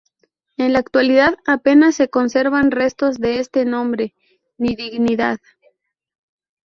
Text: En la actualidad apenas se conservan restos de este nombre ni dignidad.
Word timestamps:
En 0.57 0.73
la 0.73 0.79
actualidad 0.79 1.37
apenas 1.45 1.93
se 1.93 2.09
conservan 2.09 2.71
restos 2.71 3.19
de 3.19 3.37
este 3.39 3.65
nombre 3.65 4.15
ni 4.57 4.75
dignidad. 4.75 5.37